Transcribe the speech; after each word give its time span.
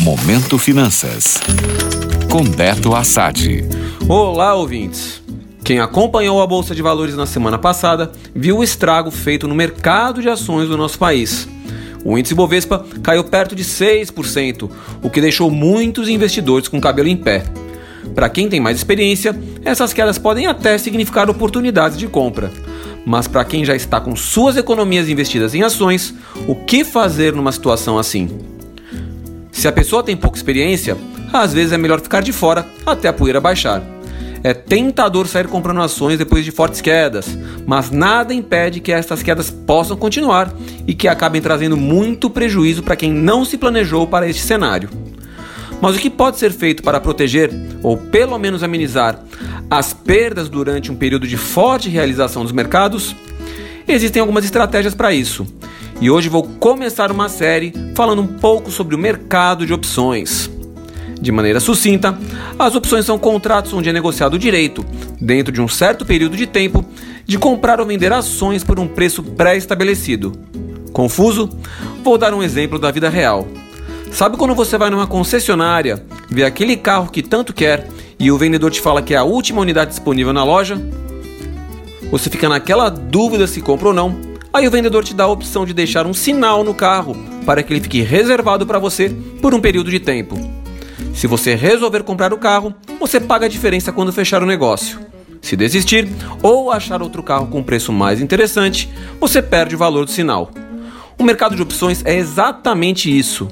Momento 0.00 0.56
Finanças. 0.56 1.38
Com 2.30 2.42
Beto 2.42 2.94
Assad. 2.94 3.62
Olá, 4.08 4.54
ouvintes. 4.54 5.22
Quem 5.62 5.78
acompanhou 5.78 6.40
a 6.40 6.46
Bolsa 6.46 6.74
de 6.74 6.80
Valores 6.80 7.14
na 7.14 7.26
semana 7.26 7.58
passada 7.58 8.10
viu 8.34 8.56
o 8.56 8.64
estrago 8.64 9.10
feito 9.10 9.46
no 9.46 9.54
mercado 9.54 10.22
de 10.22 10.30
ações 10.30 10.70
do 10.70 10.76
nosso 10.78 10.98
país. 10.98 11.46
O 12.02 12.16
índice 12.16 12.34
Bovespa 12.34 12.82
caiu 13.02 13.22
perto 13.24 13.54
de 13.54 13.62
6%, 13.62 14.70
o 15.02 15.10
que 15.10 15.20
deixou 15.20 15.50
muitos 15.50 16.08
investidores 16.08 16.66
com 16.66 16.78
o 16.78 16.80
cabelo 16.80 17.08
em 17.08 17.16
pé. 17.16 17.44
Para 18.14 18.30
quem 18.30 18.48
tem 18.48 18.58
mais 18.58 18.78
experiência, 18.78 19.38
essas 19.62 19.92
quedas 19.92 20.16
podem 20.16 20.46
até 20.46 20.78
significar 20.78 21.28
oportunidades 21.28 21.98
de 21.98 22.06
compra. 22.06 22.50
Mas 23.04 23.28
para 23.28 23.44
quem 23.44 23.66
já 23.66 23.76
está 23.76 24.00
com 24.00 24.16
suas 24.16 24.56
economias 24.56 25.10
investidas 25.10 25.54
em 25.54 25.62
ações, 25.62 26.14
o 26.48 26.54
que 26.54 26.84
fazer 26.84 27.34
numa 27.34 27.52
situação 27.52 27.98
assim? 27.98 28.49
Se 29.52 29.68
a 29.68 29.72
pessoa 29.72 30.02
tem 30.02 30.16
pouca 30.16 30.36
experiência, 30.36 30.96
às 31.32 31.52
vezes 31.52 31.72
é 31.72 31.78
melhor 31.78 32.00
ficar 32.00 32.22
de 32.22 32.32
fora 32.32 32.66
até 32.84 33.08
a 33.08 33.12
poeira 33.12 33.40
baixar. 33.40 33.82
É 34.42 34.54
tentador 34.54 35.26
sair 35.26 35.46
comprando 35.48 35.82
ações 35.82 36.18
depois 36.18 36.44
de 36.44 36.50
fortes 36.50 36.80
quedas, 36.80 37.26
mas 37.66 37.90
nada 37.90 38.32
impede 38.32 38.80
que 38.80 38.90
estas 38.90 39.22
quedas 39.22 39.50
possam 39.50 39.96
continuar 39.96 40.50
e 40.86 40.94
que 40.94 41.06
acabem 41.06 41.42
trazendo 41.42 41.76
muito 41.76 42.30
prejuízo 42.30 42.82
para 42.82 42.96
quem 42.96 43.12
não 43.12 43.44
se 43.44 43.58
planejou 43.58 44.06
para 44.06 44.28
este 44.28 44.42
cenário. 44.42 44.88
Mas 45.80 45.96
o 45.96 45.98
que 45.98 46.08
pode 46.08 46.38
ser 46.38 46.52
feito 46.52 46.82
para 46.82 47.00
proteger, 47.00 47.50
ou 47.82 47.96
pelo 47.96 48.38
menos 48.38 48.62
amenizar, 48.62 49.22
as 49.70 49.92
perdas 49.92 50.48
durante 50.48 50.90
um 50.90 50.96
período 50.96 51.26
de 51.26 51.36
forte 51.36 51.88
realização 51.88 52.42
dos 52.42 52.52
mercados? 52.52 53.14
Existem 53.86 54.20
algumas 54.20 54.44
estratégias 54.44 54.94
para 54.94 55.12
isso. 55.12 55.46
E 56.00 56.10
hoje 56.10 56.30
vou 56.30 56.42
começar 56.42 57.12
uma 57.12 57.28
série 57.28 57.74
falando 57.94 58.22
um 58.22 58.26
pouco 58.26 58.70
sobre 58.70 58.94
o 58.94 58.98
mercado 58.98 59.66
de 59.66 59.74
opções. 59.74 60.50
De 61.20 61.30
maneira 61.30 61.60
sucinta, 61.60 62.18
as 62.58 62.74
opções 62.74 63.04
são 63.04 63.18
contratos 63.18 63.74
onde 63.74 63.90
é 63.90 63.92
negociado 63.92 64.34
o 64.34 64.38
direito, 64.38 64.82
dentro 65.20 65.52
de 65.52 65.60
um 65.60 65.68
certo 65.68 66.06
período 66.06 66.38
de 66.38 66.46
tempo, 66.46 66.82
de 67.26 67.38
comprar 67.38 67.80
ou 67.80 67.86
vender 67.86 68.10
ações 68.14 68.64
por 68.64 68.80
um 68.80 68.88
preço 68.88 69.22
pré-estabelecido. 69.22 70.32
Confuso? 70.90 71.50
Vou 72.02 72.16
dar 72.16 72.32
um 72.32 72.42
exemplo 72.42 72.78
da 72.78 72.90
vida 72.90 73.10
real. 73.10 73.46
Sabe 74.10 74.38
quando 74.38 74.54
você 74.54 74.78
vai 74.78 74.88
numa 74.88 75.06
concessionária, 75.06 76.02
vê 76.30 76.44
aquele 76.44 76.78
carro 76.78 77.10
que 77.10 77.22
tanto 77.22 77.52
quer 77.52 77.86
e 78.18 78.32
o 78.32 78.38
vendedor 78.38 78.70
te 78.70 78.80
fala 78.80 79.02
que 79.02 79.12
é 79.12 79.18
a 79.18 79.24
última 79.24 79.60
unidade 79.60 79.90
disponível 79.90 80.32
na 80.32 80.44
loja? 80.44 80.80
Você 82.10 82.30
fica 82.30 82.48
naquela 82.48 82.88
dúvida 82.88 83.46
se 83.46 83.60
compra 83.60 83.88
ou 83.88 83.94
não. 83.94 84.29
Aí 84.52 84.66
o 84.66 84.70
vendedor 84.70 85.04
te 85.04 85.14
dá 85.14 85.24
a 85.24 85.28
opção 85.28 85.64
de 85.64 85.72
deixar 85.72 86.06
um 86.06 86.14
sinal 86.14 86.64
no 86.64 86.74
carro 86.74 87.16
para 87.46 87.62
que 87.62 87.72
ele 87.72 87.80
fique 87.80 88.02
reservado 88.02 88.66
para 88.66 88.80
você 88.80 89.08
por 89.40 89.54
um 89.54 89.60
período 89.60 89.90
de 89.90 90.00
tempo. 90.00 90.36
Se 91.14 91.26
você 91.26 91.54
resolver 91.54 92.02
comprar 92.02 92.32
o 92.32 92.38
carro, 92.38 92.74
você 92.98 93.20
paga 93.20 93.46
a 93.46 93.48
diferença 93.48 93.92
quando 93.92 94.12
fechar 94.12 94.42
o 94.42 94.46
negócio. 94.46 94.98
Se 95.40 95.56
desistir 95.56 96.08
ou 96.42 96.70
achar 96.70 97.00
outro 97.00 97.22
carro 97.22 97.46
com 97.46 97.62
preço 97.62 97.92
mais 97.92 98.20
interessante, 98.20 98.90
você 99.20 99.40
perde 99.40 99.74
o 99.74 99.78
valor 99.78 100.04
do 100.04 100.10
sinal. 100.10 100.50
O 101.16 101.22
mercado 101.22 101.54
de 101.54 101.62
opções 101.62 102.04
é 102.04 102.16
exatamente 102.16 103.16
isso. 103.16 103.48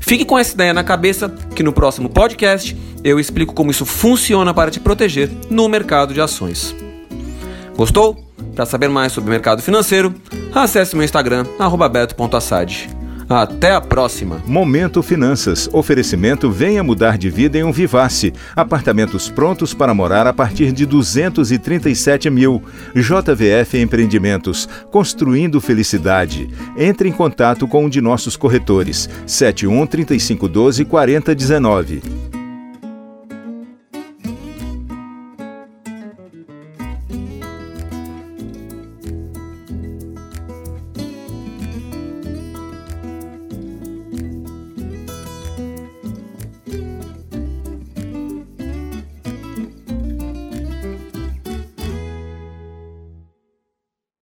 Fique 0.00 0.24
com 0.24 0.38
essa 0.38 0.54
ideia 0.54 0.72
na 0.72 0.84
cabeça 0.84 1.28
que 1.54 1.62
no 1.62 1.72
próximo 1.72 2.08
podcast 2.08 2.76
eu 3.02 3.18
explico 3.18 3.54
como 3.54 3.70
isso 3.70 3.84
funciona 3.84 4.54
para 4.54 4.70
te 4.70 4.78
proteger 4.78 5.30
no 5.50 5.68
mercado 5.68 6.14
de 6.14 6.20
ações. 6.20 6.74
Gostou? 7.76 8.31
Para 8.54 8.66
saber 8.66 8.88
mais 8.88 9.12
sobre 9.12 9.30
o 9.30 9.32
mercado 9.32 9.62
financeiro, 9.62 10.14
acesse 10.54 10.94
meu 10.94 11.04
Instagram, 11.04 11.44
beto.assad. 11.90 12.90
Até 13.28 13.72
a 13.72 13.80
próxima. 13.80 14.42
Momento 14.46 15.02
Finanças. 15.02 15.68
Oferecimento 15.72 16.50
Venha 16.50 16.82
Mudar 16.82 17.16
de 17.16 17.30
Vida 17.30 17.56
em 17.56 17.64
um 17.64 17.72
Vivace. 17.72 18.32
Apartamentos 18.54 19.30
prontos 19.30 19.72
para 19.72 19.94
morar 19.94 20.26
a 20.26 20.34
partir 20.34 20.70
de 20.70 20.84
237 20.84 22.28
mil. 22.28 22.62
JVF 22.94 23.78
Empreendimentos. 23.78 24.68
Construindo 24.90 25.60
felicidade. 25.62 26.50
Entre 26.76 27.08
em 27.08 27.12
contato 27.12 27.66
com 27.66 27.86
um 27.86 27.88
de 27.88 28.02
nossos 28.02 28.36
corretores. 28.36 29.08
71 29.26 29.86
3512 29.86 30.84
4019. 30.84 32.21